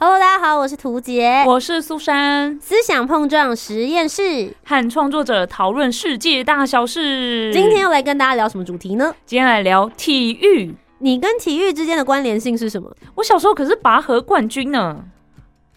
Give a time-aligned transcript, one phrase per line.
[0.00, 4.54] Hello，大家好，我是涂杰，我是苏珊，思想碰撞实验室。
[4.64, 7.52] 和创作者讨论世界大小事。
[7.52, 9.12] 今天要来跟大家聊什么主题呢？
[9.26, 10.72] 今天来聊体育。
[11.00, 12.88] 你跟体育之间的关联性是什么？
[13.16, 15.04] 我小时候可是拔河冠军呢。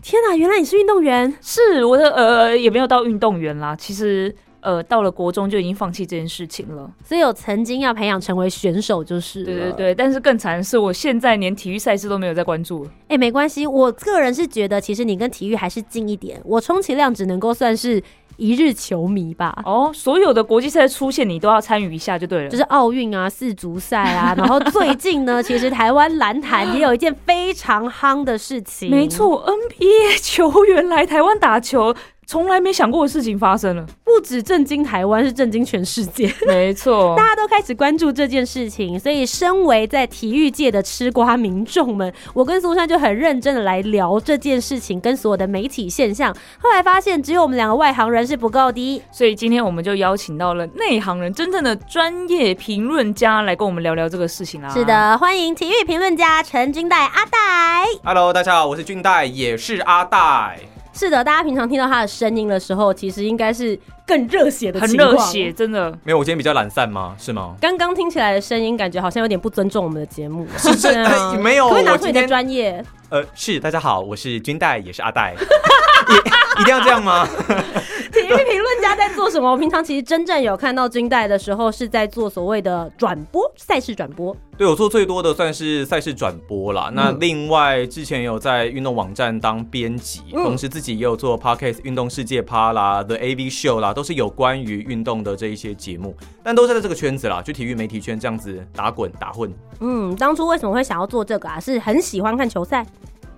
[0.04, 1.36] 天哪，原来你是运动员？
[1.42, 3.76] 是我的呃，也没有到运动员啦。
[3.76, 6.90] 其实呃，到了国中就已经放弃这件事情了。
[7.04, 9.96] 所以有曾经要培养成为选手，就是对对对。
[9.96, 12.92] 但是更惨的是，我现在连体育赛事都没有在关注了。
[13.08, 16.40] 哎、没关系，我个人是觉得，其实你跟体育还是近一点。
[16.46, 18.02] 我充其量只能够算是
[18.38, 19.62] 一日球迷吧。
[19.66, 22.50] 哦，所有的国际赛出现，你都要参与一下就对了。
[22.50, 28.90] 就是奥运啊、世足赛啊，然后最近呢， 其实台湾篮坛也有一件非常夯的事情。
[28.90, 31.94] 没，错，NBA 球员来台湾打球，
[32.32, 33.86] 从来没想过的事情发生了。
[34.06, 36.34] 不止震惊台湾，是震惊全世界。
[36.48, 46.34] 没错 大家都开始关注这件事情，所以身为在体育界的吃瓜民众们，我跟苏珊就很认真的来聊这件事情跟所有的媒体现象。
[46.62, 49.02] 后来发现，只有我们两个外行人是不够的。
[49.12, 54.70] 所以今天我们就邀请到了内行人，真正的专业评论家来跟我们聊聊这个事情啦。
[54.70, 57.88] 是，的，欢迎体育评论家陈君代阿代。
[58.06, 60.62] Hello，大家好，我是君代，也是阿代。
[60.94, 65.52] 是的，大家平常听到他的声音的时候，其实应该是更热血的很情况热血，。
[65.52, 65.92] 真的。
[66.04, 67.16] 没有，我今天比较懒散吗？
[67.18, 67.56] 是吗？
[67.62, 70.46] 刚刚听起来的声音，感觉好像有点不尊重我们的节目。
[70.58, 72.84] 是这、对啊没有，可不可以拿出你的天专业？
[73.10, 75.34] 呃，是大家好，我是君代，也是阿代。
[76.62, 77.28] 一一定要这样吗？
[78.12, 79.50] 体育评论家在做什么？
[79.52, 84.36] 我平常其实真正有看到金代的时候，是在做所谓的转播赛事转播。
[84.58, 86.92] 对我做最多的算是赛事转播啦。
[86.94, 99.52] 那另外之前有在运动网站当编辑，嗯同时自己也有做 podcast 运动世界趴啦、The AV Show 啦，都是有关于运动的这一些节目，但都是在这个圈子啦，就体育媒体圈这样子打滚打混。
[99.80, 101.60] 嗯，当初为什么会想要做这个啊？
[101.60, 102.86] 是很喜欢看球赛。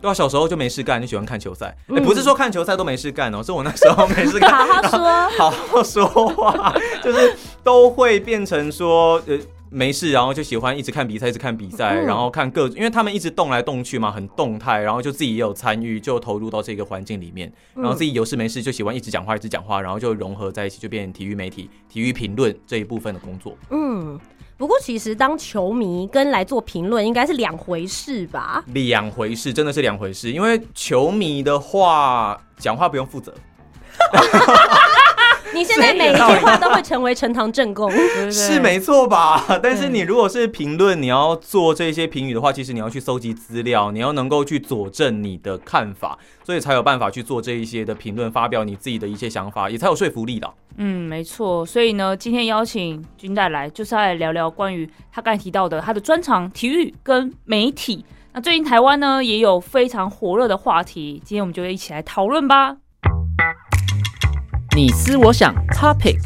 [0.04, 1.68] 对啊，小时候就没事干，就喜欢看球赛。
[1.68, 4.52] 哎、嗯不是说看球赛都没事干哦，是我那时候没事干。
[4.52, 7.34] 好好说， 好好说话，就是
[7.64, 23.58] 都会变成说，呃，没事，然后就喜欢一直看比赛，一直看比赛，嗯然后看各，因为他们一直动来动去嘛，很动态，然后就自己也有参与，就投入到这个环境里面，然后自己有事没事就喜欢一直讲话，一直讲话，然后就融合在一起，就变成体育媒体、体育评论这一部分的工作。
[23.70, 24.20] 嗯。
[24.64, 28.64] 不过其实当球迷跟来做评论应该是两回事吧？
[28.68, 33.36] 两回事，真的是两回事，因为球迷的话，讲话不用负责。
[35.54, 37.90] 你现在每一句话都会成为呈堂证供。
[37.94, 39.46] 对对对是没错吧？
[39.62, 50.52] 但是你如果是评论，你要做这些评语的话，其实你要去搜集资料，你要能够去佐证你的看法，所以才有办法去做这一些的评论，发表你自己的一些想法，也才有说服力的。
[50.78, 51.66] 嗯，没错。
[51.66, 58.04] 所以呢，今天邀请君带来，就是要来聊聊关于他刚才提到的他的专长体育跟媒体。
[58.34, 62.78] 那最近台湾呢也有非常火热的话题，今天我们就一起来讨论吧。
[64.76, 66.18] 你思我想，Topic。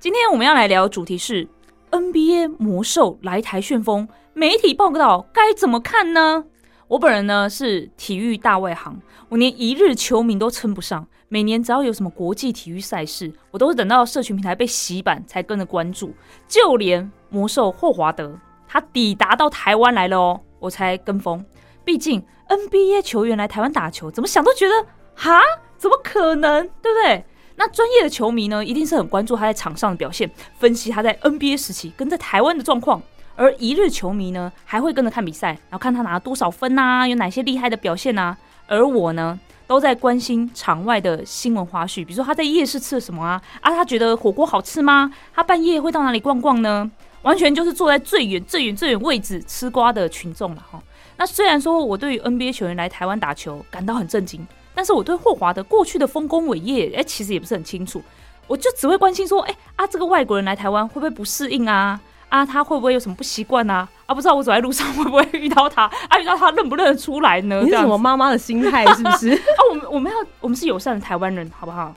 [0.00, 1.46] 今天我们要来聊主题是
[1.90, 6.44] NBA 魔兽来台旋风，媒体报道该怎么看呢？
[6.88, 11.06] 我本人呢是体育大外行，我连一日球迷都称不上。
[11.28, 16.14] 每年只要有什么国际体育赛事，我都是等到社群平台被洗版才跟着关注。
[16.48, 21.44] 就连魔兽霍华德他抵达到台湾来了哦，我才跟风。
[21.84, 24.74] 毕竟 NBA 球员来台湾打球，怎么想都觉得
[25.14, 25.40] 哈，
[25.76, 27.24] 怎么可能，对不对？
[27.56, 33.00] 那专业的球迷呢，一定是很关注他在场上的表现，分析他在 NBA 时期跟在台湾的状况。
[33.36, 38.36] 而一日球迷呢，还会跟着看比赛，然后看他拿了多少分呐、有哪些厉害的表现呐、
[38.68, 43.42] 而我呢，都在关心场外的新闻花絮，比如说他在夜市吃了什么啊？
[43.60, 45.12] 啊，他觉得火锅好吃吗？
[45.34, 46.88] 他半夜会到哪里逛逛呢？
[47.22, 50.80] 完全就是坐在最远、最远、最远位置吃瓜的群众了哈。
[51.16, 58.02] 那虽然说我对于 NBA 球员来台湾打球感到很震惊，但是我对霍华德过去的丰功伟业，哎、其实也不是很清楚。
[58.46, 62.00] 我就只会关心说，哎、啊，这个外国人来台湾会不会不适应啊？
[62.28, 63.88] 啊，他会不会有什么不习惯啊？
[64.06, 65.84] 啊，不知道我走在路上会不会遇到他？
[66.08, 67.60] 啊，遇到他认不认得出来呢？
[67.60, 69.30] 你是什么这样子妈妈的心态是不是？
[69.32, 69.38] 啊，
[69.70, 71.94] 我们我们要我们是友善的台湾人，好不好？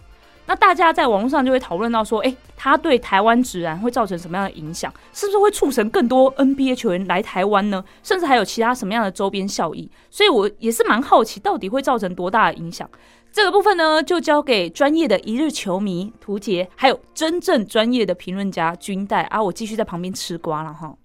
[0.48, 4.92] 那大家在网络上就会讨论到说，哎、他对台湾职篮会造成什么样的影响？
[5.12, 7.84] 是不是会促成更多 NBA 球员来台湾呢？
[8.02, 9.92] 甚至还有其他什么样的周边效益？
[10.10, 12.90] 所以我也是蛮好奇，到底会造成多大的影响？
[13.30, 20.96] 这个部分呢，就交给专业的一日球迷图杰，还有真正专业的评论家军代啊，我继续在旁边吃瓜了哈。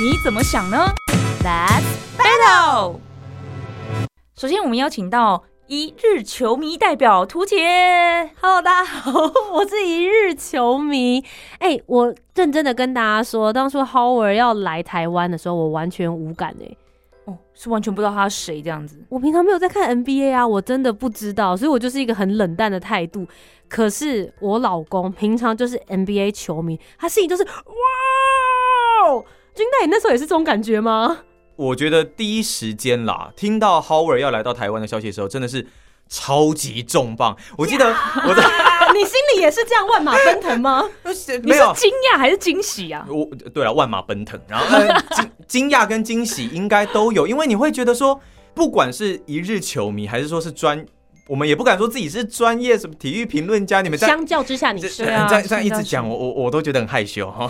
[0.00, 0.86] 你怎么想呢
[1.42, 1.82] ？Let's
[2.16, 3.00] battle。
[4.36, 7.56] 首先，我们邀请到一日球迷代表涂杰。
[8.40, 9.12] Hello，大家好，
[9.52, 11.24] 我是一日球迷。
[11.60, 16.76] 哎、我认真的跟大家说，当初 Howard 要来台湾的时候，我完全无感哎、
[17.26, 18.98] 哦，是完全不知道他是谁这样子。
[19.08, 23.24] 我平常没有在看 NBA 啊，我真的不知道，所以我就是一个很冷淡的态度。
[23.68, 27.50] 可是我老公平常就是 NBA 球迷，他心里就是哇，
[29.54, 31.20] 军代，你那时候也是这种感觉吗？
[31.56, 35.66] 我觉得第一时间啦，听到 Howard 要来到台湾的消息的时候，真的是
[36.08, 37.36] 超级重磅。
[37.56, 38.42] 我记得我在
[38.92, 40.84] 你心里也是这样万马奔腾吗？
[41.42, 43.06] 你没有是惊讶还是惊喜啊？
[43.08, 48.20] 我对了，万马奔腾，然后呃 惊惊讶跟惊喜应该都有，因为你会觉得说，
[48.54, 50.84] 不管是一日球迷，还是说是专，
[51.32, 57.48] 我们也不敢说自己是专业什么体育评论家，你们在相较之下，你这是对啊这样这样一直讲，我我我都觉得很害羞哈，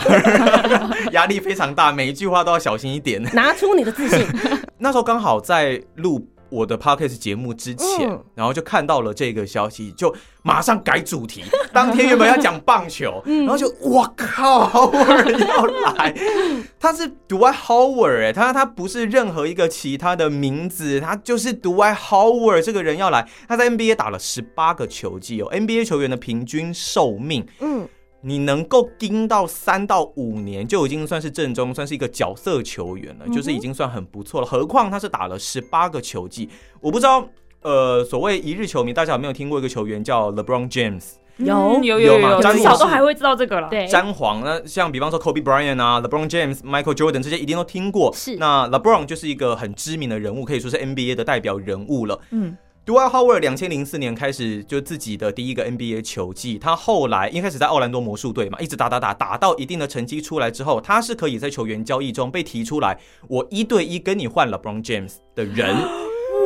[1.10, 3.20] 压力非常大，每一句话都要小心一点。
[3.34, 4.24] 拿出你的自信。
[4.78, 11.42] 那时候刚好在录我的 podcast 节目之前，嗯然后就看到了这个消息，就马上改主题。
[11.72, 15.64] 当天原本要讲棒球， 嗯然后就我靠，Howard 要
[15.94, 16.14] 来，
[16.78, 23.26] 他是 Dwight Howard 哎、他他不是任何一个其他的名字，他就是 Dwight Howard 这个人要来。
[23.48, 27.46] 他在 NBA 打了十八个球季哦，NBA 球员的平均寿命。
[27.60, 27.88] 嗯，
[28.22, 34.46] 你能够盯到三到五年，就已经算是正中，算是一个角色球员了，就是已经算很不错了。
[34.46, 36.48] 何况他是打了十八个球季，
[36.80, 37.28] 我不知道，
[37.62, 41.02] 呃，所谓一日球迷，大家有没有听过一个球员叫 LeBron James？
[41.38, 43.68] 有嗯有有有，至少都士还会知道这个了。
[43.70, 48.12] 对，詹皇，那像比方说 Kobe Bryant 啊、LeBron James、Michael Jordan 这些一定都听过。
[48.14, 52.20] 是那 LeBron 就是一个很知名的人物，可以说是 NBA 的代表人物了。
[52.30, 62.98] 嗯，Dwight Howard 两千零四年开始就自己的第一个 NBA 球季，他后来一开始在奥兰多魔术队嘛，一直打打打打到一定的成绩出来之后，他是可以在球员交易中被提出来，
[63.28, 65.76] 我一对一跟你换 LeBron James 的人。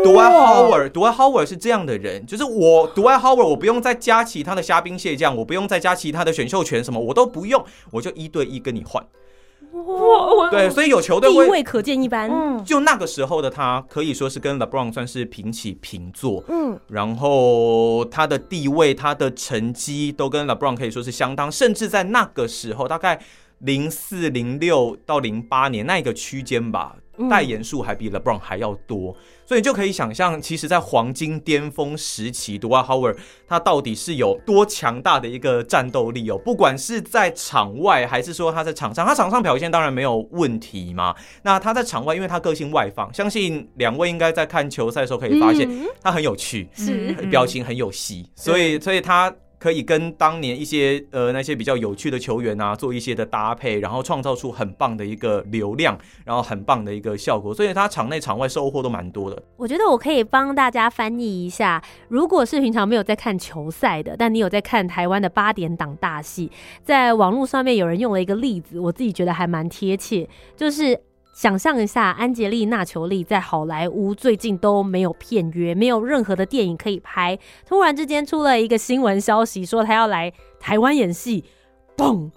[0.05, 9.03] Dwight Howard，Dwight Howard 是这样的人，就是我 Dwight Howard，我不用再加其他的虾兵蟹将，我不用再加其他的选秀权什么，我都不用，我就一对一跟你换。
[10.51, 12.31] 对，所以有球队地会位可见一斑。
[12.31, 16.43] 嗯，就那个时候的他，可以说是跟 LeBron 算是平起平坐。
[16.49, 23.21] 嗯，然后他的地位、他的成绩都跟 LeBron 可以说是相当，甚至在那个时候，大概
[23.61, 27.29] 零四、零六到零八年那一个区间吧，嗯。
[27.29, 29.17] 代言数还比 LeBron 还要多，
[29.47, 33.17] 所以你就可以想象，其实，在黄金巅峰时期，Dwight Howard
[33.49, 41.17] 他到底是有多强大的一个战斗力哦，不管是在场外还是说他在场上，他场上表现当然没有问题嘛。
[41.43, 45.87] 那他在场外，因为他个性外放，相信两位应该在看球赛的时候可以发现，嗯。
[46.03, 47.17] 他很有趣，是。
[47.19, 47.31] 嗯。
[47.31, 49.35] 表情很有戏，所以所以他
[49.67, 59.43] 可以跟当年一些呃那些比较有趣的球员啊做一些的搭配，然后创造出很棒的一个流量，然后很棒的一个效果，所以他场内场外收获都蛮多的。
[59.57, 66.49] 我觉得我可以帮大家翻译一下，如果是平常没有在看球赛的，但你有在看台湾的八点档大戏，
[66.85, 70.97] 在网络上面有人用了一个例子，我自己觉得还蛮贴切，就是。
[71.37, 77.39] 想象一下，安吉丽娜·裘丽在好莱坞最近都没有片约，没有任何的电影可以拍。
[77.69, 81.45] 突然之间出了一个新闻消息，说她要来台湾演戏，
[81.95, 82.31] 嘣！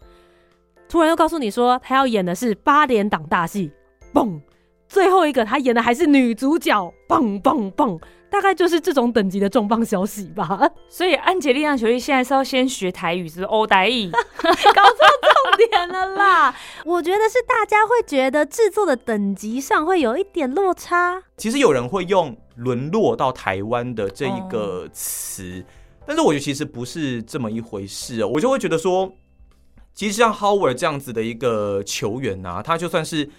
[0.89, 3.71] 突然又告诉你说她要演的是八点档大戏，
[4.13, 4.41] 嘣！
[4.89, 8.01] 最后一个她演的还是女主角，嘣嘣嘣！
[8.29, 10.69] 大概就是这种等级的重磅消息吧。
[10.89, 14.09] 所以安吉丽娜·裘丽现在是要先学台语，是欧台语？
[14.11, 14.53] 搞错
[15.53, 16.55] 重点了啦！
[16.85, 21.21] 我觉得是大家会觉得制作的等级上会有一点落差。
[21.37, 25.63] 其实有人会用“沦落到台湾”的这一个词，
[26.05, 28.27] 但是我觉得其实不是这么一回事、哦。
[28.33, 29.13] 我就会觉得说，
[29.93, 33.29] 其实像 Howard 这样子的一个球员啊，他就算是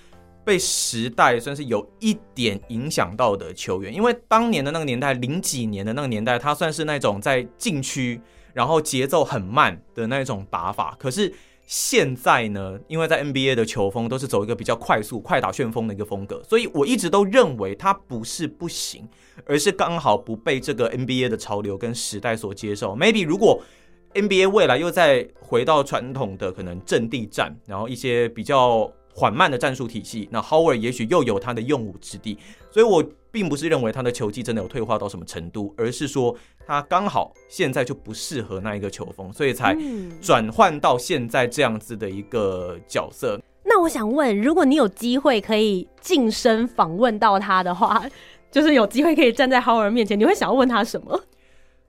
[0.44, 8.20] 被时代算是有一点影响到的球员，因为当年的那个年代，零几年的那个年代，他算是那种在禁区，
[8.52, 11.32] 然后节奏很慢的那种打法，可是。
[11.72, 19.08] 现在呢，因为在 NBA 的球风都是走一个比较快速、快打旋风的一个风格，所以我一直都认为他不是不行，
[19.46, 22.96] 而是刚好不被这个 NBA 的潮流跟时代所接受。
[22.96, 23.62] Maybe 如果
[24.14, 32.38] NBA 未来又再回到传统的可能阵地战，然后一些比较缓慢的战术体系，那 Howard 也许又有他的用武之地，
[32.70, 36.34] 所以我并不是认为他的球技真的有退化到什么程度，而是说
[36.66, 43.38] 他刚好现在就不适合那一个球风，所以才嗯转换到现在这样子的一个角色。
[43.62, 48.02] 那我想问，如果你有机会可以近身访问到他的话，
[48.50, 51.20] 就是有机会可以站在 Howard 面前，你会想要问他什么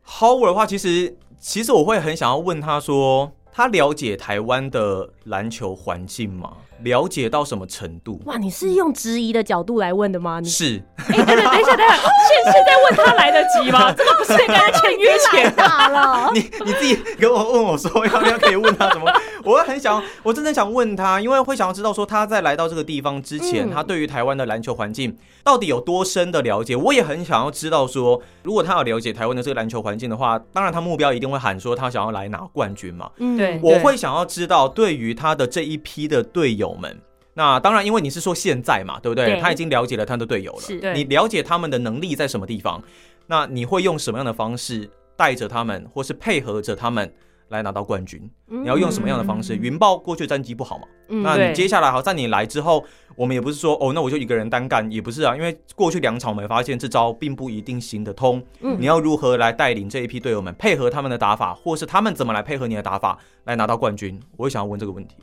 [0.06, 6.58] ？Howard 的话，其实其实我会很想要问他说，他了解台湾的篮球环境吗？
[6.84, 8.22] 了解到什么程度？
[8.26, 10.40] 哇，你是用质疑的角度来问的吗？
[10.40, 13.92] 你是，哎、等等，等一下，等一下，现 现在问他来得及吗？
[13.98, 19.12] 这个不是应该签约前大了， 你你自己跟我问我说要不要可以问他什么？
[19.44, 26.76] 我会很想，我真的想问他，因为会想要知道说他在来到这个地方之前，嗯他对于台湾的篮球环境到底有多深的了解。
[26.76, 33.10] 我也很想要知道说，如果他要了解台湾的这个篮球环境的话，当然他目标一定会喊说他想要来拿冠军嘛。
[33.18, 36.96] 嗯对我会想要知道，对于他的这一批的队友们，
[37.34, 39.26] 那当然，因为你是说现在嘛，对不对？
[39.26, 42.82] 对他已经了解了他的队友了，你了解他们的能力在什么地方，
[43.28, 47.12] 那你会用什么样的方式带着他们，或是配合着他们
[47.50, 48.22] 来拿到冠军？
[48.48, 49.56] 你你要用什么样的方式？
[49.56, 50.84] 嗯云豹过去战绩不好嘛？
[51.10, 52.84] 嗯那你接下来好，在你来之后，
[53.16, 58.42] 我们也不是说哦，那我就一个人单干，也不是啊，因为过去两场我们发现这招并不一定行得通。
[58.62, 64.20] 嗯你要如何来带领这一批队友们，配合他们的打法，或是他们怎么来配合你的打法来拿到冠军？
[64.38, 65.16] 我也想要问这个问题。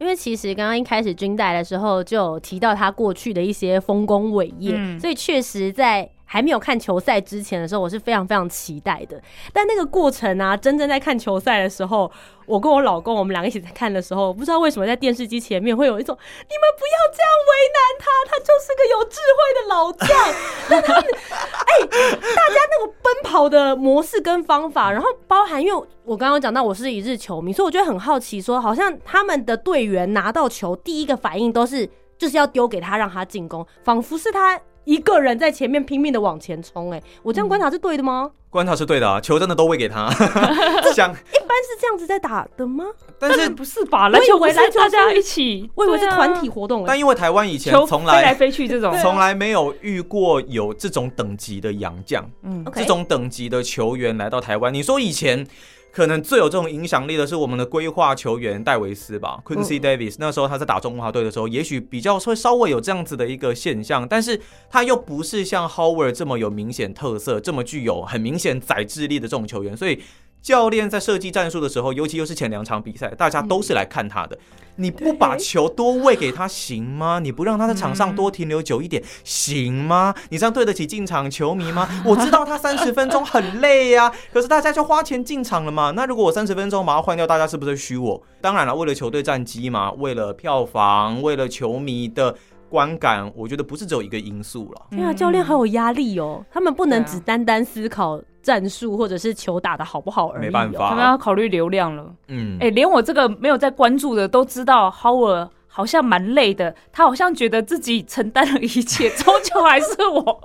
[0.00, 4.98] 因为其实刚刚一开始军代的时候就有提到他过去的一些丰功伟业，嗯。
[4.98, 9.20] 所以确实在还没有看球赛之前的时候，我是非常非常期待的。
[9.52, 12.08] 但那个过程啊，真正在看球赛的时候，
[12.46, 20.08] 我跟我老公我们两个一起在看的时候，不知道为什么在电视机前面会有一种你们不要这样为难他，他就是个有智慧的老将。
[20.70, 34.60] 那他们哎、大家那个奔跑的模式跟方法，然后包含因为我刚刚讲到我是一日球迷，所以我觉得很好奇说好像他们的队员拿到球第一个反应都是就是要丢给他让他进攻，仿佛是他。
[34.84, 38.30] 一个人在前面拼命的往前冲，哎，我这样观察是对的吗？
[38.48, 40.10] 观察是对的啊，球真的都喂给他。
[40.92, 42.84] 想，一般是这样子在打的吗？
[43.18, 44.08] 但是不是吧？
[44.08, 54.74] 篮球篮球大家一起，我以为是团体活动，哎但，因为台湾以前从来飞来来飞去这种，从来没有遇过有这种等级的洋将，嗯 OK 这种等级的球员来到台湾。
[54.74, 55.46] 你说以前
[55.92, 60.16] 可能最有这种影响力的是我们的规划球员戴维斯吧，Quincy Davis。
[60.18, 70.00] 那时候他在打中华队的时候，也许比较会稍微有这样子的一个现象，但是他又不是像 Howard 这么有明显特色，这么具有很明显载智力的这种球员，所以。
[70.42, 74.38] 教练在设计战术的时候，尤其又是前两场比赛，大家都是来看他的。
[74.76, 77.18] 你不把球多喂给他行吗？
[77.18, 80.14] 你不让他在场上多停留久一点行吗？
[80.30, 81.86] 你这样对得起进场球迷吗？
[82.06, 85.90] 我知道他三十分钟很累呀、可是大家就花钱进场了嘛。
[85.90, 88.22] 那如果我三十分钟把他换掉，大家是不是虚我？
[88.40, 92.34] 当然了，为了球队战绩嘛，为了票房，为了球迷的
[92.70, 94.86] 观感，我觉得不是只有一个因素了。
[94.92, 100.40] 对啊，教练好有压力哦，他们不能只单单思考战术或者是球打的好不好而已、哦。
[100.40, 102.04] 没办法他们要考虑流量了。
[102.28, 110.40] 嗯，哎、连我这个没有在关注的都知道，Howard 好像蛮累的，他好像觉得自己承担了一切，终究还是我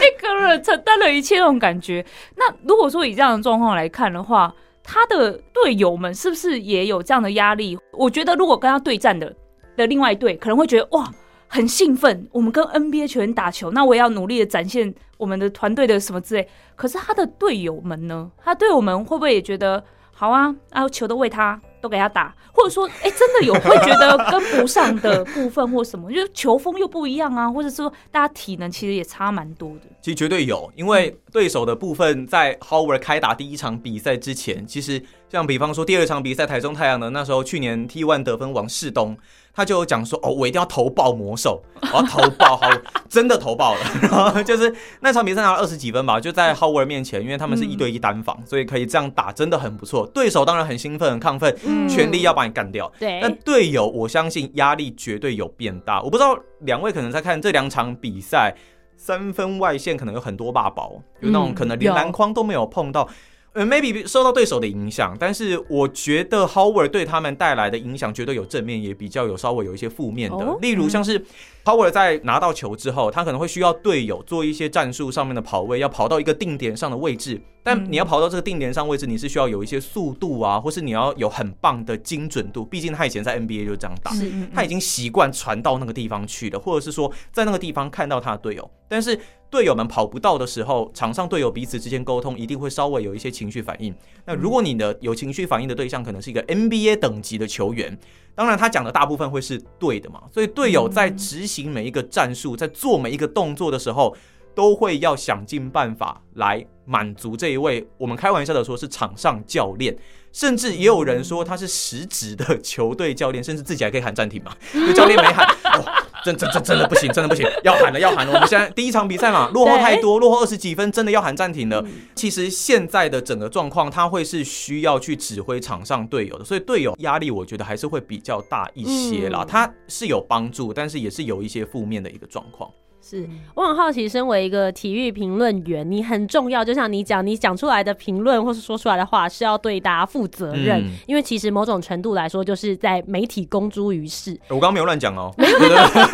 [0.00, 2.04] 一个人承担了一切那种感觉。
[2.36, 7.78] 那如果说以这样的状况来看的话，他的队友们是不是也有这样的压力？
[7.92, 9.32] 我觉得如果跟他对战的
[9.76, 11.08] 的另外一队，可能会觉得哇。
[11.54, 16.48] 很兴奋，我们跟 NBA 球员打球，那我也要努力的展现我们的团队的什么之类。
[16.74, 18.30] 可是他的队友们呢？
[18.42, 20.56] 他队友们会不会也觉得好啊？
[20.70, 29.82] 啊，球都为他，都给他打，或者说，哎、真的有会觉得跟不上的部分或什么， 就是球风又不一样啊，或者说大家体能其实也差蛮多的。
[30.00, 35.02] 其实绝对有，因为对手的部分在 Howard 开打第一场比赛之前，其实
[35.32, 39.16] 像比方说第二场比赛台中太阳的那时候，去年 T one 得分王世东，
[39.54, 42.68] 他就有讲说，哦，我一定要投爆魔兽，我要投爆，好，
[43.08, 43.80] 真的投爆了。
[44.02, 44.70] 然后就是
[45.00, 50.06] 那场比赛拿了二十几分吧，就在 Howard 面前，因为他们是一对一单防，所以可以这样打，真的很不错。
[50.08, 52.92] 对手当然很兴奋、很亢奋，嗯全力要把你干掉。
[53.00, 56.02] 对那队友，我相信压力绝对有变大。
[56.02, 58.54] 我不知道两位可能在看这两场比赛，
[58.98, 63.08] 三分外线可能有很多霸宝，有那种嗯可能连有篮筐都没有碰到。
[63.54, 70.38] 呃，maybe 受到对手的影响，但是我觉得 Howard 对他们带来的影响绝对有正面，也比较有稍微有一些负面的。
[70.38, 71.22] 哦例如像是
[71.64, 77.40] Howard 在拿到球之后，他可能会需要队友做一些战术上面的跑位，要跑到一个定点上的位置。
[77.62, 82.64] 但嗯你要跑到这个定点上位置，你是需要有一些速度啊，或是你要有很棒的精准度。
[82.64, 84.12] 毕竟他以前在 NBA 就这样打。
[84.54, 88.70] 他已经习惯传到那个地方去了，或者是说在那个地方看到他的队友。
[88.88, 89.18] 但是
[89.52, 93.94] 队友们跑不到的时候，场上队友彼此之间沟通一定会稍微有一些情绪反应。
[94.24, 97.96] 那如果你的有情绪反应的对象可能是一个 NBA 等级的球员，
[98.34, 104.16] 当然他讲的大部分会是对的嘛，所以队友在执行每一个战术，在做每一个动作的时候，
[104.54, 109.96] 都会要想尽办法来满足这一位我们开玩笑的说是场上教练。
[110.32, 114.56] 甚至也有人说他是实职的球队教练，甚至自己还可以喊暂停嘛？
[114.72, 115.84] 就教练没喊， 哦，
[116.24, 118.32] 真真真真的不行，真的不行，要喊了要喊了。
[118.32, 121.84] 我们现在第一场比赛嘛，落后太多，落后二十几分，真的要喊暂停了。
[122.14, 129.44] 其实现在的整个状况，他会是需要去指挥场上队友的，所以队友压力我觉得还是会比较大一些啦。
[129.46, 132.70] 他是有帮助，但是也是有一些负面的一个状况。
[133.04, 136.64] 是我很好奇，身为一个体育评论员，你很重要。
[136.64, 140.84] 就像你讲，你讲出来的评论或是说出来的话，是要对大家负责任。
[141.06, 144.38] 因为其实某种程度来说，就是在媒体公诸于世。
[144.48, 145.54] 我刚刚没有乱讲哦，没有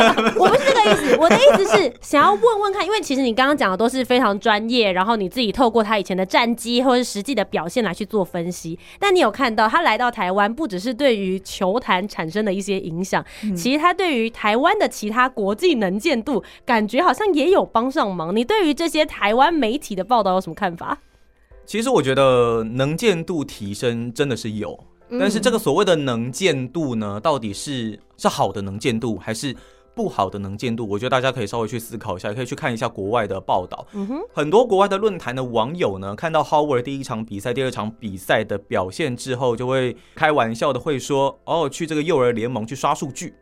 [0.40, 1.16] 我不是这个意思。
[1.18, 8.78] 我的意思是想要问问看，因为其实你刚刚讲的都是非常专业，然后你自己透过他以前的战绩或是实际的表现来去做分析。
[8.99, 13.23] 但你有看到他来到台湾，不只是对于球坛产生的一些影响，
[13.54, 16.78] 其实他对于台湾的其他国际能见度感。
[16.79, 18.35] 感觉好像也有帮上忙。
[18.35, 20.97] 你对于这些台湾媒体的报道有什么看法？
[21.67, 24.79] 其实我觉得能见度提升真的是有，
[25.19, 29.53] 但是这个所谓的能见度呢，到底是是好的能见度还是
[29.93, 30.87] 不好的能见度？
[30.89, 33.85] 我觉得大家可以稍微去思考一下，可以去看一下国外的报道。
[33.95, 43.35] 嗯哼，很多国外的论坛的网友呢，看到 Howard 第一场比赛、第二场比赛的表现之后，就会开玩笑的会说：“哦，去这个幼儿联盟去刷数据。”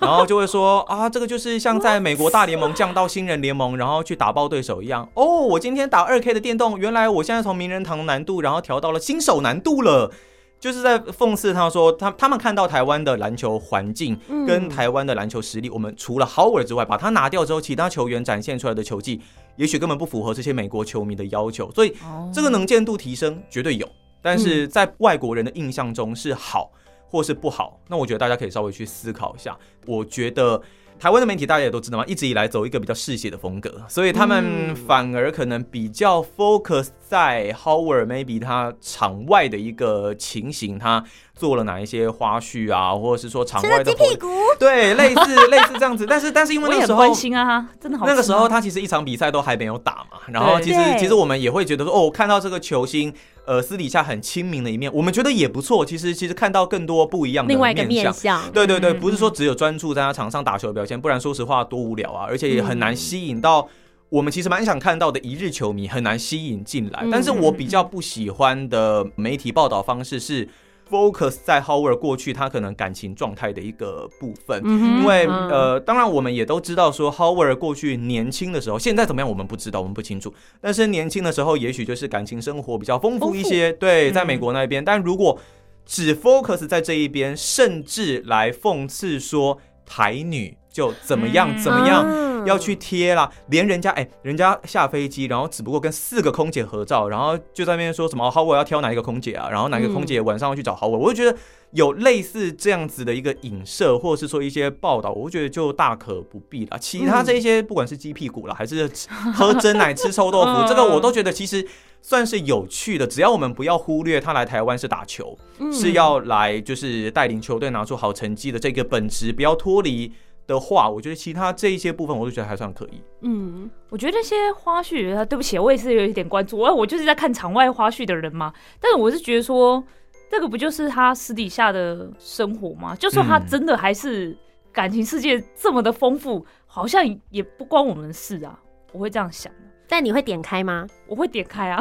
[0.00, 5.08] 然后就会说啊，这个就是像在美国大联盟降到新人联盟，然后去打爆对手一样。
[5.14, 10.10] 哦，我今天打二 K 的电动，原来我现在从名人堂难度，然后调到了新手难度了，
[10.58, 19.20] 就是在讽刺他说，他他们看到台湾的篮球环境跟台湾的篮球实力，我们除了 Howard 之外，把他拿掉之后，其他球员展现出来的球技，
[19.56, 21.70] 也许根本不符合这些美国球迷的要求。
[21.72, 21.94] 所以
[22.32, 23.88] 这个能见度提升绝对有，
[24.22, 26.70] 但是在外国人的印象中是好。
[27.10, 29.56] 或是不好，那我觉得大家可以稍微去思考一下。
[29.86, 30.62] 我觉得
[30.98, 41.02] 台湾的媒体大家也都知道嘛，一直以来走一个比较嗜血的风格，所以他们反而可能比较 focus 在 Howard maybe 他场外的一个情形，他
[41.34, 46.04] 做了哪一些花絮啊，或者是说场外的屁股，对，类似 类似这样子。
[46.06, 48.06] 但是但是因为那个时候关心啊，真的好。
[48.06, 53.12] 那个时候他其实一场比赛都还没有打嘛，然后其实其实我们也会觉得说，哦，看到这个球星。
[53.50, 55.84] 呃，私底下很亲民的一面，我们觉得也不错。
[55.84, 63.68] 其实，其实看到更多不一样的另外一个面相，对对对，不是说只有专注在他场上打球的表现，不然说实话多无聊啊，而且也很难吸引到
[64.08, 67.04] 我们其实蛮想看到的一日球迷，很难吸引进来。
[67.10, 70.48] 但是我比较不喜欢的媒体报道方式是。
[70.90, 80.34] Focus 在 Howard 过去他可能感情状态的一个部分，因为呃，当然我们也都知道说 Howard 过去年轻的时候，现在怎么样我们不知道，我们不清楚。
[80.60, 84.84] 但是年轻的时候，也许就是感情生活比较丰富一些，对，在美国那边。
[84.84, 85.38] 但如果
[85.86, 92.30] 只 focus 在这一边，甚至来讽刺说台女就怎么样怎么样。
[92.46, 99.46] 要去贴啦，连人家哎，人家下飞机，然后只不过跟四个空姐合照，然后就在那边说什么好，我要挑哪一个空姐啊？
[99.50, 100.98] 然后哪个空姐晚上要去找好我？
[100.98, 101.36] 我就觉得
[101.72, 106.78] 有类似这样子的一个影射，或者是说一些报道，我觉得就大可不必了。
[106.78, 108.90] 其他这些不管是鸡屁股了，还是
[109.34, 111.66] 喝真奶吃臭豆腐，这个我都觉得其实
[112.00, 113.06] 算是有趣的。
[113.06, 115.36] 只要我们不要忽略他来台湾是打球，
[115.70, 120.10] 是要来就是带领球队拿出好成绩的这个本质，不要脱离。
[120.50, 123.00] 的话，我觉得其他这一些部分，我都觉得还算可以。
[123.20, 126.58] 嗯，我觉得那些花絮，对不起，我也是有一点关注。
[126.58, 128.52] 我我就是在看场外花絮的人嘛。
[128.80, 129.82] 但是我是觉得说，
[130.28, 132.96] 这个不就是他私底下的生活吗？
[132.96, 134.36] 就说他真的还是
[134.72, 138.58] 感情世界这么的丰富，好像也不关我们的事啊。
[138.92, 139.52] 我会这样想。
[139.88, 140.86] 但你会点开吗？
[141.06, 141.80] 我会点开啊。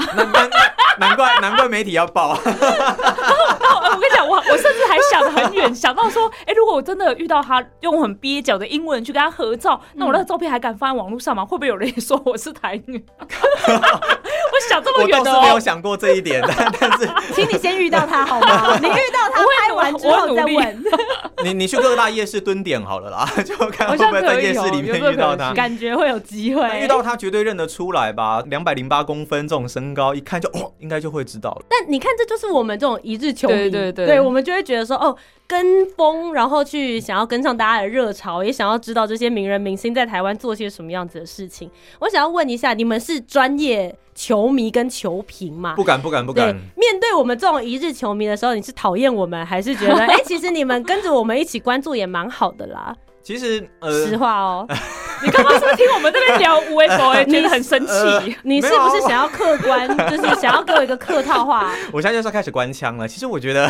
[1.00, 2.36] 难怪难怪媒体要报。
[4.24, 11.44] 我我我甚至还想得很远，想到说，哎，如果我真的遇到他用很蹩脚的英文去跟他合照，那我那个照片还敢放在网络上吗？
[11.44, 13.04] 会不会有人也说我是台女？
[14.52, 18.78] 我想这么远的，我倒是没有想过这一点，但但是， 请你先遇到他好吗？
[18.82, 20.84] 你遇到他拍完之后再问。
[21.44, 26.68] 你你去各大夜市蹲点好了啦，就看会不会在夜市里面遇到他，感觉会有机会。
[26.82, 28.44] 遇到他绝对认得出来吧？
[28.48, 31.62] 两百零八公分这种身高，一看就哦，应该就会知道了。
[31.70, 35.16] 但你看，这就是我们这种一日球迷，对对对，对我们就会觉得说，哦，
[35.48, 41.70] 跟风，然后去想要跟上大家的热潮，也想要知道这些名人明星在台湾做些什么样子的事情。
[42.00, 43.96] 我想要问一下，你们是专业？
[44.16, 46.54] 球迷跟球评吗，不敢不敢不敢。
[46.76, 52.94] 面对我们这种一日球迷的时候，你是讨厌我们，还是觉得哎，其实你们跟着我们一起关注也蛮好的啦？
[53.22, 54.66] 其实呃，实话哦，
[55.24, 58.36] 你刚刚是不是听我们这边聊无为博 哎，觉得很生呃气？
[58.44, 61.72] 你是不是想要客观，就是想要给我一个客套话？
[61.94, 63.08] 我现在就是要开始关枪了。
[63.08, 63.70] 其实我觉得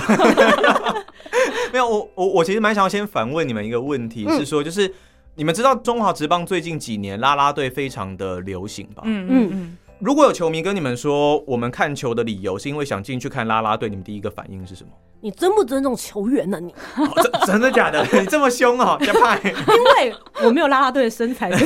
[1.74, 4.92] 没有，我我我其实蛮想要先反问你们一个问题，嗯是说就是
[5.36, 9.04] 你们知道中华职棒最近几年拉拉队非常的流行吧？
[9.06, 14.90] 嗯嗯嗯，如果有球迷跟你们说我们看球的理由是因为想进去看啦啦队，你们第一个反应是什么？
[15.22, 16.72] 你尊不尊重球员呢、你？
[16.96, 18.02] 哦真真的假的？
[18.18, 19.38] 你这么凶哦，加派。
[19.44, 21.52] 因为我没有啦啦队的身材，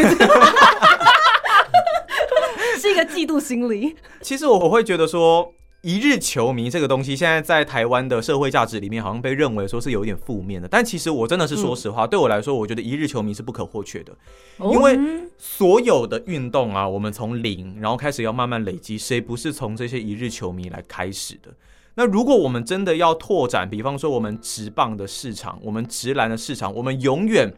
[2.80, 3.96] 是一个嫉妒心理。
[4.22, 10.66] 其实我我会觉得说，一日球迷这个东西，现在在台湾的社会价值里面，好像被认为说是有点负面的。
[10.66, 14.16] 但其实我真的是说实话，对我来说，我觉得一日球迷是不可或缺的，
[14.60, 14.98] 因为
[15.38, 21.54] 所有的运动啊，我们从零，然后开始要慢慢累积，谁不是从这些一日球迷来开始的？
[21.96, 27.54] 那如果我们真的要拓展，比方说我们直棒的市场，我们直篮的市场，我们永远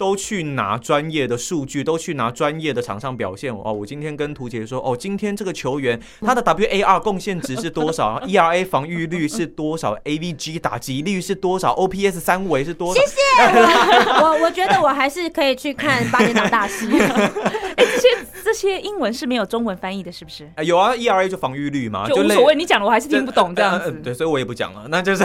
[0.00, 3.52] 都去拿专业的数据，都去拿专业的场上表现。
[3.54, 13.00] 哦，我今天跟图姐说，哦，今天这个球员他的 WAR 贡献值是多少， ERA 防御率是多少，AVG 打击率是多少，OPS 三维是多少？
[13.02, 13.20] 谢谢
[14.24, 16.88] 我我觉得我还是可以去看八点档大师。
[17.76, 18.08] 哎，这些
[18.42, 20.50] 这些英文是没有中文翻译的，是不是？
[20.56, 23.84] 啊有啊，ERA 就防御率嘛，就无所谓，你讲了我还是听不懂这样子。
[23.84, 24.86] 呃呃对，所以我也不讲了。
[24.88, 25.22] 那就是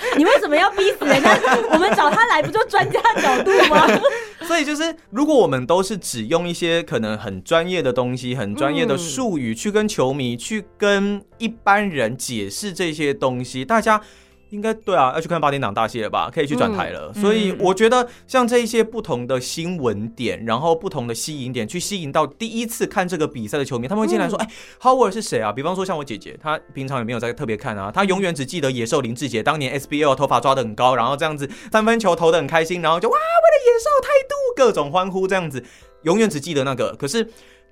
[0.16, 1.38] 你为什么要逼死人家？
[1.72, 3.86] 我们找他来不就专家角度吗？
[4.46, 14.00] 所以就是，如果我们都是只用一些可能很专业的东西、很专业的术语去跟球迷、去跟一般人解释这些东西，大家。
[14.50, 16.30] 应该对啊，要去看八点档大戏了吧？
[16.32, 17.12] 可以去转台了。
[17.14, 35.62] 嗯所以嗯我觉得像这一些不同的新闻点，然后不同的吸引点，去吸引到第一次看这个比赛的球迷，他们会进来说：“哎、h o w a r d 是谁啊？”比方说像我姐姐，她平常也没有在特别看啊，她永远只记得野兽林志杰当年 SBL 头发抓得很高，然后这样子三分球投得很开心，然后就哇，为了野兽态度各种欢呼这样子，
[36.02, 36.94] 永远只记得那个。
[36.96, 37.28] 可是。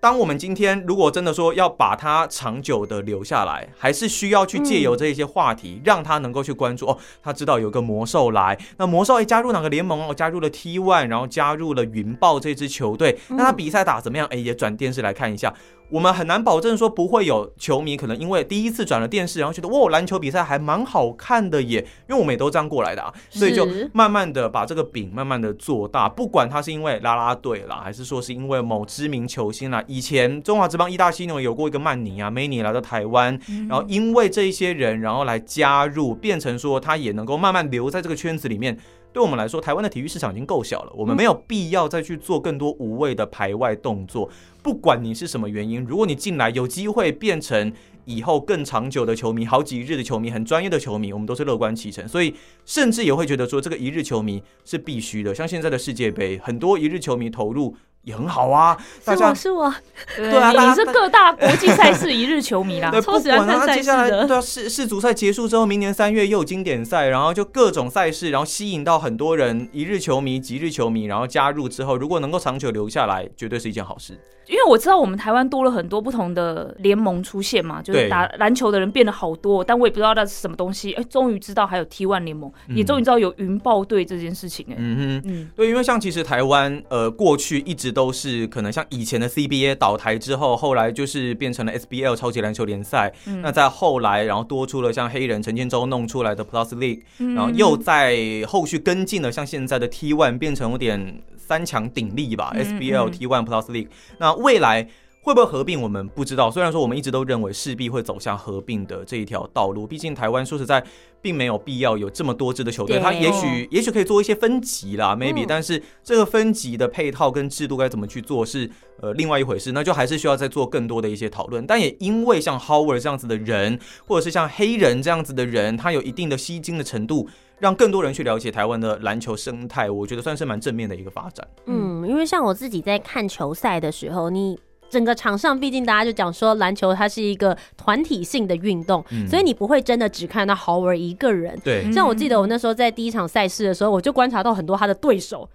[0.06, 6.96] 当我们今天如果真的说要把它长久的留下来，还是需要去借由这一些话题，让他能够去关注哦。
[7.20, 10.14] 他知道有个魔兽来，那魔兽哎加入哪个联盟哦？
[10.14, 13.18] 加入了 T One，然后加入了云豹这支球队。
[13.30, 14.28] 那他比赛打怎么样？
[14.28, 15.52] 哎，也转电视来看一下。
[15.88, 38.76] 我们很难保证说不会有球迷可能因为第一次转了电视，然后觉得哇篮球比赛还蛮好看的耶，因为我们也都这样过来的啊，所以就慢慢的把这个饼慢慢的做大，不管他是因为啦啦队啦，还是说是因为某知名球星啦，以前中华职棒一大犀牛有过一个曼尼啊，梅尼来到台湾，然后因为这一些人，然后来加入，变成说他也能够慢慢留在这个圈子里面。
[39.10, 44.28] 对我们来说，台湾的体育市场已经够小了，我们没有必要再去做更多无谓的排外动作。
[44.62, 47.72] 不管你是什么原因，如果你进来有机会变成
[48.06, 52.08] 以后更长久的球迷，好几日的球迷，很专业的球迷，我们都是乐观其成。
[52.08, 55.34] 所以甚至也会觉得说，这个一日球迷是必须的。
[55.34, 59.74] 像现在的世界杯，很多一日球迷投入也很好啊， 大是家我是我，
[60.16, 63.00] 对对啊你是各大国际赛事一日球迷啦 对，。
[63.00, 74.16] 超不管啊，喜欢看赛接下来事的对啊，世世足赛结束之后，明年三月又有经典赛，然后就各种赛事，然后吸引到很多人一日球迷、即日球迷，然后加入之后，如果能够长久留下来，绝对是一件好事。
[74.48, 80.92] 因为我知道我们台湾多了很多不同的联盟出现嘛，就是打篮球的人变得好多，但我也不知道那是什么东西。
[80.92, 84.64] 哎，终于知道还有 T One 联盟，也终于知道有云豹队这件事情。
[84.70, 85.22] 哎，嗯哼。
[85.26, 93.12] 嗯，对，因为像其实台湾呃过去一直都是可能像以前的 CBA 倒台之后，后来就是变成了 SBL 超级篮球联赛。
[93.26, 103.88] 嗯那在后来，然后多出了像黑人陈建州弄出来的 Plus League，嗯然后又在后续跟进了像现在的 T One，变成有点三强鼎立吧、嗯 s b l 嗯 T One Plus League。
[104.18, 104.88] 那未来
[105.26, 106.48] 会不会合并，我们不知道。
[106.48, 110.80] 虽然说我们一直都认为势必会走向合并的这一条道路，毕竟台湾说实在
[111.20, 121.66] 并没有必要有这么多支的球队，对它也许也许可以做一些分级啦，maybe，、嗯但是这个分级的配套跟制度该怎么去做是呃另外一回事，那就还是需要再做更多的一些讨论。
[121.66, 127.28] 但也因为像 Howard 这样子的人，或者是像黑人这样子的人，他有一定的吸睛的程度。
[127.58, 131.48] 让更多人去了解台湾的篮球生态，我觉得算是蛮正面的一个发展。
[131.64, 134.56] 嗯，因为像我自己在看球赛的时候，你。
[134.88, 141.58] 整个场上，毕竟大家就讲说篮球它是一个团体性的运动，嗯所以你不会真的只看到豪尔一个人。
[141.64, 145.48] 对，像我记得我那时候在第一场赛事的时候，我就观察到很多他的对手。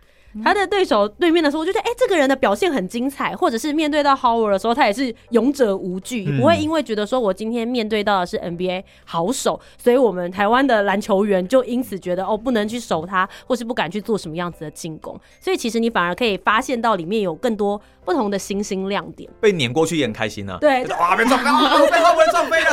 [0.44, 15.20] 他的对手对面的时候，我就觉得，哎、这个人的表现很精彩，或者是面对到 Howard 的时候，他也是勇者无惧，嗯不会因为觉得说我今天面对到的是 NBA 好手，所以我们台湾的篮球员就因此觉得哦，不能去守他，或是不敢去做什么样子的进攻。
[15.40, 19.30] 所以其实你反而可以发现到里面有更多不同的新星亮点。
[19.40, 20.58] 被碾过去也很开心啊。
[20.62, 21.52] 对哇，被撞飞了，
[21.84, 22.70] 我被浩文撞飞了。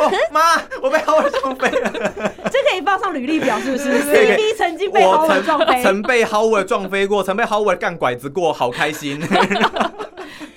[0.00, 0.40] 哦 妈，
[0.82, 1.90] 我被浩文撞飞了。
[2.50, 3.84] 这可可以放上履历表，是不是
[4.56, 9.20] 曾经被我 Howard 撞飞，曾被 Howard 撞飞过，曾被 Howard 干拐子过，好开心。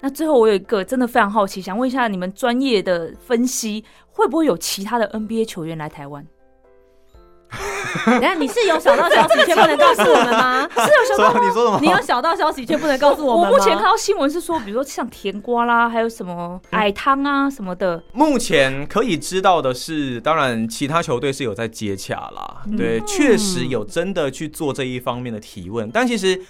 [0.01, 6.23] 那最后我有一个真的非常好奇，想问一下你们专业的分析，会不会有其他的 NBA 球员来台湾？
[8.05, 10.67] 等下你是有小道消息却不能告诉我们吗？
[10.75, 11.45] 是有什么？
[11.45, 11.79] 你说什么？
[11.81, 13.51] 你有小道消息却不能告诉我们？
[13.51, 25.89] 我目前看到新闻是说，比如说像甜瓜啦，还有什么矮汤啊什么的，目前可以知道的是，当然其他球队是有在接洽啦，嗯对，确实有真的去做这一方面的提问。
[25.91, 26.41] 但其实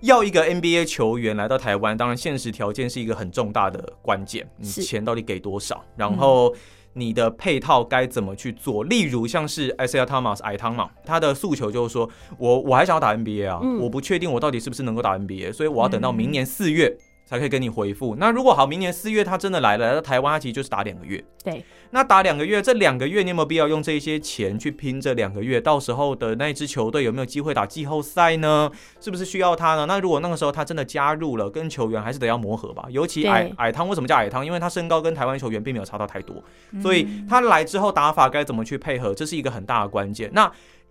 [0.00, 6.54] 要一个 NBA 球员来到台湾，当然现实条件是一个很重大的关键，你钱到底给多少，然后。
[6.94, 8.84] 你的配套该怎么去做？
[8.84, 16.96] 例如像是 Isaiah Thomas 矮汤嘛，他的诉求就是说，我我还想要打 NBA 啊，嗯我不确定我到底是不是能够打 NBA，所以我要等到明年四月
[17.30, 18.16] 才可以跟你回复。
[18.16, 21.24] 那如果好，明年四月他真的来了，来到台湾，他其实就是打两个月。
[21.44, 25.60] 对，那打两个月，这两个月你有没有必要用这些钱去拼这两个月？
[25.60, 28.68] 到时候的那一支球队有没有机会打季后赛呢？
[29.00, 29.86] 是不是需要他呢？
[29.86, 32.84] 那如果那个时候他真的加入了，跟球员还是得要磨合吧。
[32.90, 34.44] 尤其矮矮汤为什么叫矮汤？
[34.44, 40.28] 因为他身高跟台湾球员并没有差到太多，嗯所以他来之后打法该怎么去配合，这是一个很大的关键。
[40.32, 40.50] 那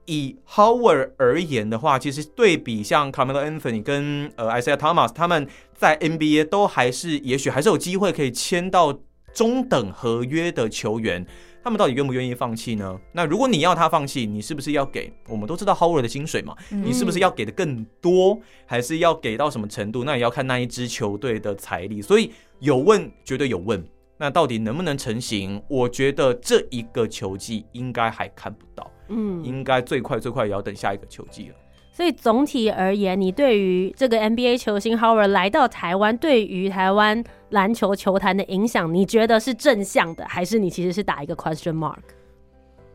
[0.09, 8.99] 以 Howard 而言的话，其实对比像 Carmelo Anthony 跟呃 Isaiah Thomas，他们在 NBA 都还是也许还是有机会可以签到
[9.33, 11.25] 中等合约的球员。
[11.61, 12.97] 他们到底愿不愿意放弃呢？
[13.11, 15.11] 那如果你要他放弃，你是不是要给？
[15.27, 20.05] 我们都知道 Howard 的薪水嘛，你是不是要给的更多，还是要给到什么程度？
[20.05, 22.01] 那也要看那一支球队的财力。
[22.01, 23.85] 所以有问，绝对有问。
[24.21, 25.63] 那到底能不能成型？
[25.69, 28.91] 我觉得这一个球季应该还看不到。
[29.07, 31.55] 嗯，应该最快最快也要等下一个球季了。
[31.93, 41.97] 所以总体而言，你对于这个 NBA 球星 Howard 来到台湾，对于台湾篮球球坛的影响，你觉得是正向的，还是你其实是打一个 question mark？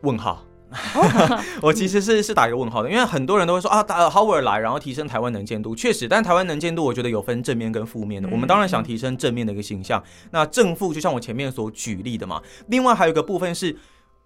[0.01, 0.45] 问号。
[1.61, 8.27] 我其实是是打一个问号的，因为很多人都会说啊，打 Howard 来，然后提升台湾能见度，确实，但台湾能见度我觉得有分正面跟负面的。
[8.31, 12.41] 我们当然想提升正面的一个形象，那正负就像我前面所举例的嘛。
[12.67, 13.75] 另外还有一个部分是，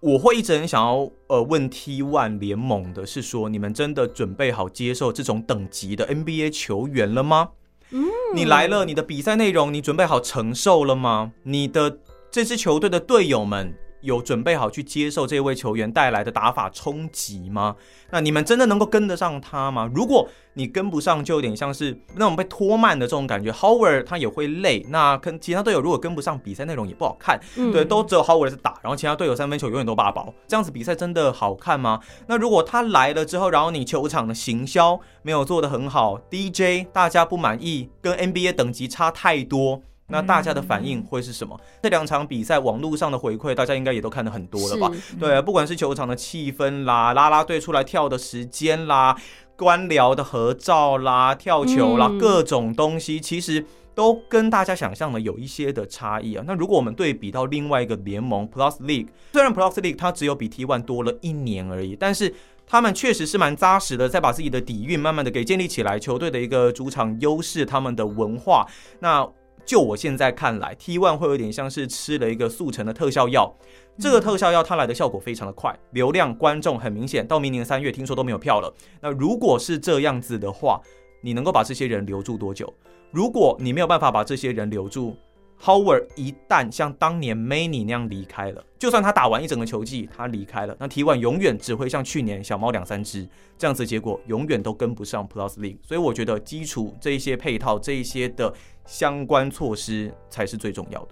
[0.00, 7.50] 我会一直很想要呃问 T One 联盟的是说，你们真的准备好接受这种等级的 NBA 球员了吗？
[7.92, 11.32] 嗯你来了，你的比赛内容你准备好承受了吗？
[11.42, 11.98] 你的
[12.30, 17.76] 这支球队的队友们有准备好去接受这位球员带来的打法冲击吗？
[18.10, 19.90] 那你们真的能够跟得上他吗？
[19.94, 23.52] 如果你跟不上，就有点像是那种被拖慢的这种感觉。
[23.52, 27.38] Howard 他也会累，那跟其他队友如果跟不上，比赛内容也不好看。
[27.56, 32.00] 嗯对，都只有 Howard 是打，然后其他队友三分球永远都八包，这样子比赛真的好看吗？
[32.26, 39.82] 那如果他来了之后，然后你球场的行销没有做得很好，DJ 大家不满意，跟 NBA 等级差太多。
[40.10, 41.58] 那大家的反应会是什么？
[41.82, 44.90] 这两场比赛网络上的回馈，大家应该也都看得很多了吧？
[44.94, 49.16] 是对，不管是球场的气氛啦，啦啦队出来跳的时间啦，
[49.56, 56.44] 官僚的合照啦，跳球啦，嗯各种东西，其实都跟大家想象的有一些的差异啊。
[56.46, 62.34] 那如果我们对比到另外一个联盟 Plus League，虽然 Plus League 它只有比 T One 多了一年而已，但是
[62.66, 68.64] 他们确实是蛮扎实的，在把自己的底蕴慢慢的给建立起来，球队的一个主场优势，他们的文化。
[69.00, 69.28] 那
[69.64, 73.54] 就我现在看来，T One 会有点像是吃了一个速成的特效药。
[73.98, 78.72] 这个特效药它来的效果非常的快，流量、观众很明显，到明年三月听说都没有票了。
[79.00, 80.80] 那如果是这样子的话，
[81.22, 82.72] 你能够把这些人留住多久？
[83.10, 85.16] 如果你没有办法把这些人留住
[85.62, 95.78] ，Howard 一旦像当年 Many 那样离开了，就算他打完一整个球季，他离开了，那 T One 永远只会像去年小猫两三只这样子，结果永远都跟不上 Plus League。
[95.82, 98.52] 所以我觉得基础这一些配套、这一些的
[98.86, 101.08] 相关措施才是最重要的。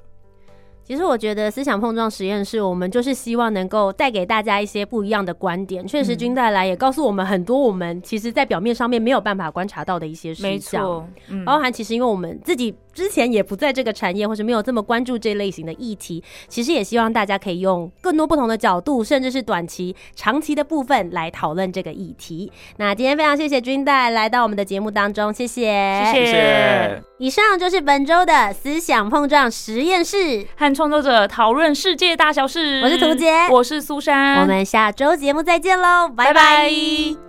[0.83, 5.87] 其实我觉得思想碰撞实验室，我们就是希望能够带给大家一些不一样的观点。
[5.87, 10.59] 确实，嗯君带来也告诉我们很多我们其实在表面上面没有办法观察到的一些事没。
[10.59, 22.51] 错，嗯包含其实因为我们自己之前也不在这个产业，或是没有这么关注这类型的议题，其实也希望大家可以用更多不同的角度，甚至是短期、长期的部分来讨论这个议题。
[22.79, 27.03] 那今天非常谢谢君带来到我们的节目当中，谢谢，谢谢谢。
[27.19, 32.83] 以上就是本周的思想碰撞实验室，和创作者讨论世界大小事。
[32.83, 37.28] 我是涂杰我是苏珊，我们下周节目再见喽，拜拜拜拜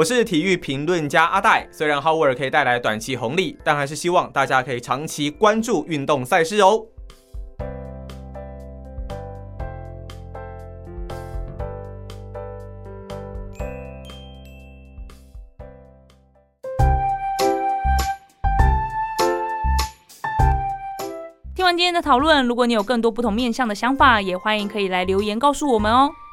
[0.00, 1.68] 我是体育评论家阿戴。
[1.70, 6.86] 虽然 Howard 可以带来短期红利，但还是希望大家可以长期关注运动赛事哦。
[21.54, 26.10] 听完今天的讨论，如果你有更多不同面向的想法，也欢迎可以来留言告诉我们哦。